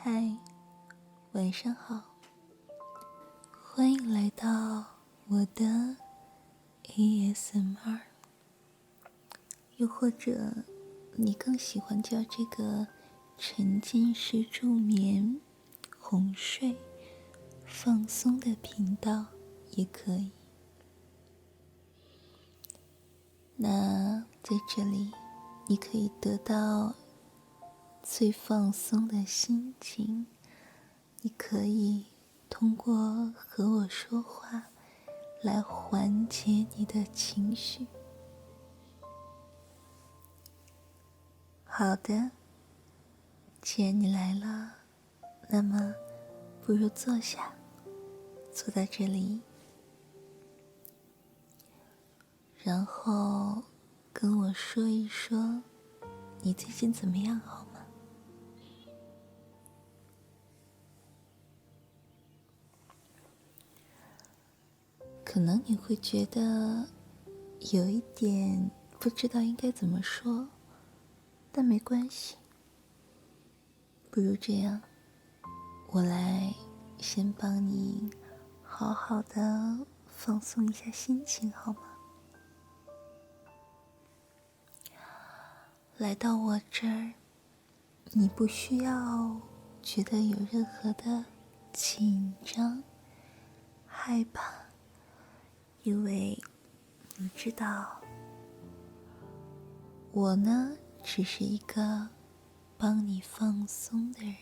[0.00, 0.32] 嗨，
[1.32, 2.00] 晚上好，
[3.64, 4.84] 欢迎来到
[5.26, 5.96] 我的
[6.84, 7.98] ASMR。
[9.76, 10.52] 又或者，
[11.16, 12.86] 你更喜欢叫这个
[13.36, 15.40] 沉浸式助眠、
[15.98, 16.76] 哄睡、
[17.66, 19.26] 放松的频道
[19.72, 20.30] 也可以。
[23.56, 25.10] 那在这里，
[25.66, 26.94] 你可以得到
[28.02, 30.26] 最放松的心情。
[31.20, 32.06] 你可以
[32.48, 34.70] 通过和我说话
[35.42, 37.86] 来缓解你的情绪。
[41.64, 42.30] 好的，
[43.60, 44.74] 既然你来了，
[45.48, 45.94] 那么
[46.64, 47.52] 不如坐下，
[48.52, 49.40] 坐在这里，
[52.62, 53.62] 然后
[54.12, 55.62] 跟我说一说
[56.42, 57.64] 你最近怎么样，好
[65.30, 66.86] 可能你会觉得
[67.72, 70.48] 有一点不知道应该怎么说。
[71.52, 72.36] 但没关系，
[74.10, 74.80] 不如这样，
[75.88, 76.54] 我来
[76.96, 78.10] 先帮你
[78.62, 81.80] 好好的放松一下心情，好吗？
[85.98, 87.12] 来到我这儿，
[88.12, 89.38] 你不需要
[89.82, 91.26] 觉得有任何的
[91.70, 92.82] 紧张、
[93.86, 94.67] 害怕，
[95.82, 96.38] 因为
[97.16, 98.00] 你知道，
[100.12, 100.76] 我呢。
[101.00, 102.08] 只是一个
[102.76, 104.34] 帮你放松的人，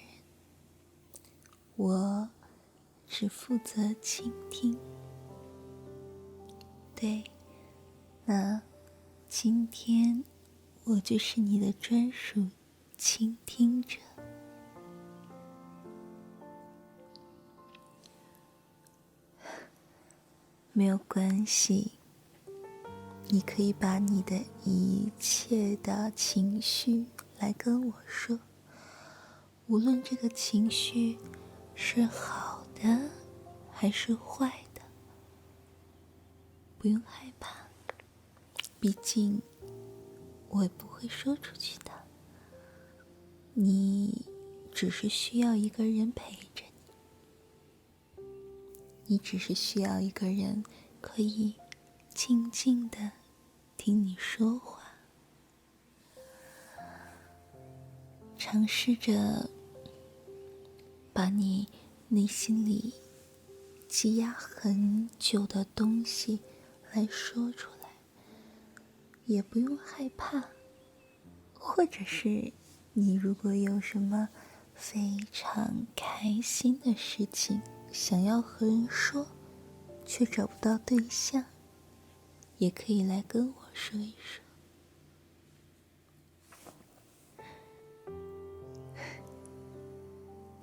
[1.76, 2.28] 我
[3.06, 4.76] 只负责倾听。
[6.92, 7.22] 对，
[8.24, 8.60] 那
[9.28, 10.24] 今天
[10.84, 12.48] 我就是你的专属
[12.96, 13.98] 倾听者。
[20.76, 21.92] 没有关系。
[23.28, 27.06] 你可以把你的一切的情绪
[27.38, 28.38] 来跟我说，
[29.68, 31.16] 无论这个情绪
[31.74, 33.08] 是好的
[33.70, 34.82] 还是坏的，
[36.76, 37.56] 不用害怕，
[38.78, 39.40] 毕竟
[40.50, 41.90] 我也不会说出去的。
[43.54, 44.26] 你
[44.70, 46.36] 只是需要一个人陪，
[49.06, 50.64] 你只是需要一个人
[51.00, 51.54] 可以。
[52.14, 53.12] 静静的
[53.76, 54.80] 听你说话，
[58.38, 59.50] 尝试着
[61.12, 61.68] 把你
[62.08, 62.94] 内心里
[63.86, 66.40] 积压很久的东西
[66.94, 67.90] 来说出来，
[69.26, 70.42] 也不用害怕。
[71.52, 72.50] 或者是
[72.94, 74.30] 你如果有什么
[74.74, 77.60] 非常开心的事情
[77.92, 79.26] 想要和人说，
[80.04, 81.44] 却找不到对象。
[82.58, 84.42] 也可以来跟我说一说。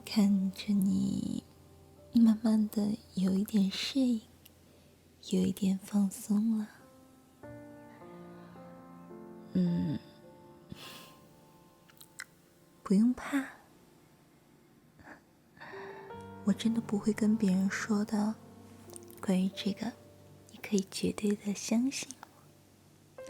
[0.04, 1.44] 看着你
[2.14, 4.22] 慢慢的有一点适应，
[5.30, 6.68] 有一点放松了，
[9.54, 10.00] 嗯，
[12.82, 13.44] 不用怕，
[16.46, 18.36] 我真的不会跟别人说的，
[19.22, 19.92] 关于这个。
[20.52, 23.24] 你可以绝对的相信我。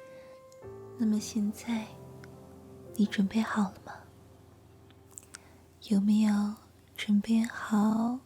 [0.97, 1.87] 那么现在，
[2.95, 3.93] 你准备好了吗？
[5.89, 6.55] 有没有
[6.95, 8.19] 准备好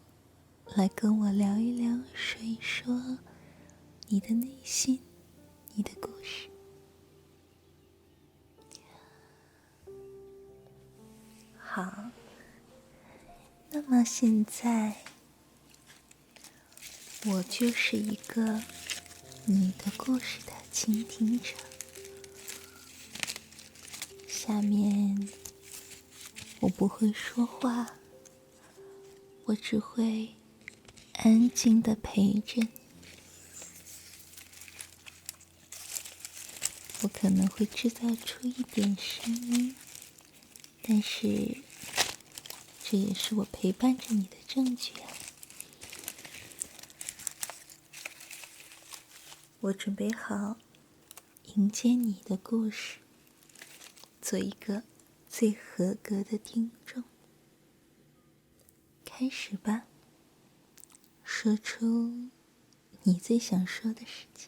[0.76, 3.18] 来跟我聊一聊、说一说
[4.08, 5.00] 你的内心、
[5.74, 6.50] 你的故事？
[11.58, 12.12] 好，
[13.80, 15.04] 那么现在，
[17.26, 18.64] 我就是一个。
[19.46, 21.54] 你的故事的倾听者。
[24.28, 25.30] 下面
[26.60, 27.94] 我不会说话，
[29.46, 30.36] 我只会
[31.14, 32.70] 安静的陪着你。
[37.04, 39.76] 我可能会制造出一点声音，
[40.82, 41.58] 但是
[42.90, 45.12] 这也是我陪伴着你的证据啊。
[49.60, 50.56] 我准备好
[51.56, 53.00] 迎接你的故事，
[54.22, 54.84] 做一个
[55.28, 57.04] 最合格的听众。
[59.04, 59.84] 开始吧，
[61.26, 62.30] 说出
[63.04, 64.48] 你最想说的事情。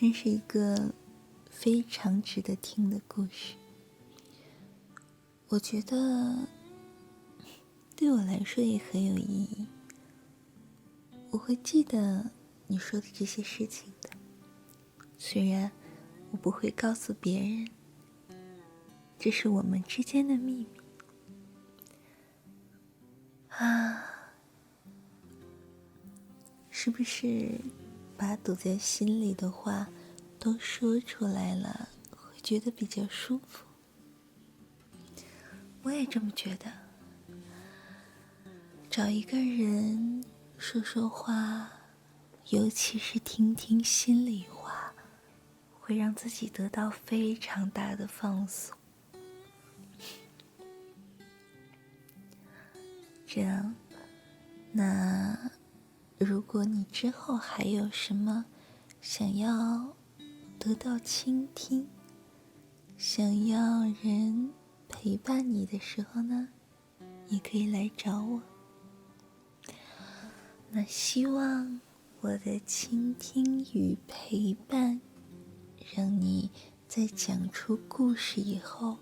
[0.00, 0.94] 真是一个
[1.50, 3.54] 非常值得听的故事。
[5.48, 6.48] 我觉得
[7.94, 9.66] 对我来说也很有意义。
[11.28, 12.30] 我会记得
[12.66, 14.08] 你说的这些事情的，
[15.18, 15.70] 虽然
[16.30, 17.68] 我不会告诉别人，
[19.18, 20.66] 这是我们之间的秘密。
[23.50, 24.02] 啊，
[26.70, 27.60] 是不是
[28.20, 29.88] 把堵在心里的话
[30.38, 33.64] 都说出来了，会觉得比较舒服？
[35.82, 36.70] 我也这么觉得。
[38.90, 40.22] 找一个人
[40.58, 41.72] 说说话，
[42.50, 44.92] 尤其是听听心里话，
[45.80, 48.76] 会让自己得到非常大的放松。
[53.26, 53.74] 这样，
[54.72, 55.50] 那
[56.20, 58.44] 如果你之后还有什么
[59.00, 59.96] 想要
[60.58, 61.88] 得到倾听、
[62.98, 64.52] 想要人
[64.86, 66.48] 陪伴你的时候呢，
[67.28, 68.42] 也可以来找我。
[70.70, 71.80] 那希望
[72.20, 75.00] 我的倾听与陪伴，
[75.96, 76.50] 让你
[76.86, 78.98] 在讲出故事以后，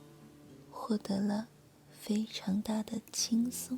[0.71, 1.49] 获得了
[1.91, 3.77] 非常大的轻松。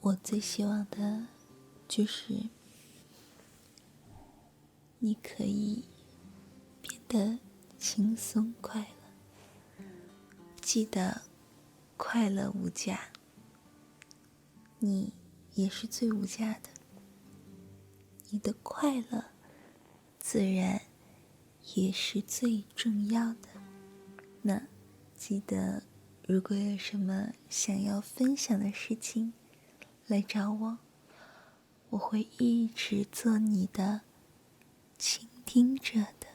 [0.00, 1.26] 我最希望的，
[1.88, 2.48] 就是
[5.00, 5.84] 你可以
[6.80, 7.40] 变得
[7.78, 9.84] 轻松快乐。
[10.60, 11.22] 记得，
[11.96, 13.10] 快乐无价，
[14.78, 15.12] 你
[15.54, 16.70] 也是最无价的。
[18.30, 19.24] 你的快乐，
[20.20, 20.82] 自然
[21.74, 23.48] 也是最重要的。
[24.42, 24.62] 那，
[25.16, 25.82] 记得，
[26.24, 29.32] 如果有什么想要分享的事情，
[30.08, 30.78] 来找我，
[31.90, 34.00] 我会一直做你的
[34.96, 36.26] 倾听者的。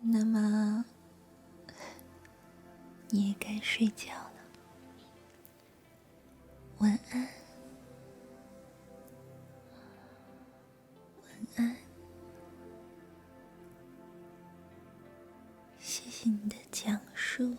[0.00, 0.86] 那么，
[3.10, 4.32] 你也该睡觉了，
[6.78, 7.28] 晚安，
[11.24, 11.76] 晚安，
[15.78, 17.54] 谢谢你的讲述。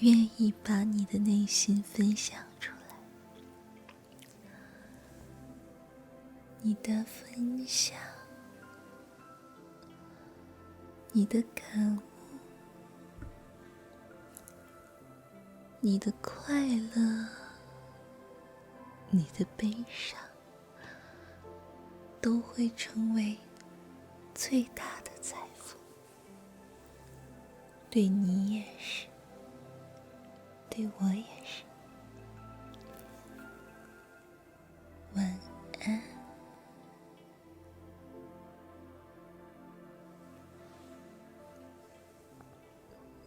[0.00, 2.96] 愿意把你的内心分享出来，
[6.62, 7.98] 你的分享，
[11.12, 12.00] 你的感悟，
[15.80, 16.54] 你的快
[16.94, 17.28] 乐，
[19.10, 20.18] 你的悲伤，
[22.22, 23.36] 都会成为
[24.34, 25.76] 最大的财富。
[27.90, 29.06] 对你也是，
[30.80, 31.62] 对我也是。
[35.14, 35.38] 晚
[35.84, 36.00] 安，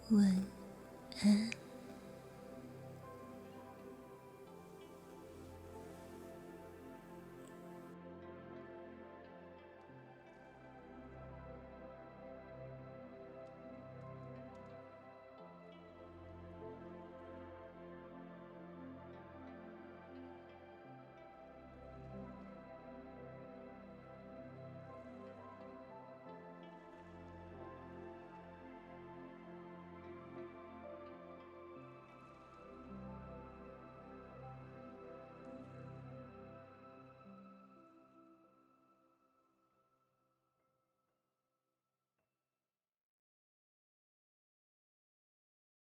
[0.10, 0.46] 晚
[1.22, 1.63] 安。